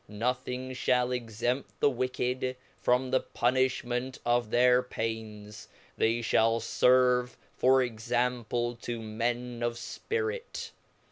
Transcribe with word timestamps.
Nothing 0.07 0.71
fliall 0.71 1.15
exempt 1.15 1.79
the 1.79 1.87
wicked 1.87 2.55
from 2.81 3.11
the 3.11 3.19
punifhment 3.21 4.17
of 4.25 4.49
their 4.49 4.81
pains; 4.81 5.67
they 5.95 6.21
ftallferve 6.21 7.35
for 7.55 7.83
example 7.83 8.75
to 8.77 8.99
men 8.99 9.61
of 9.61 9.73
fpirit. 9.75 10.71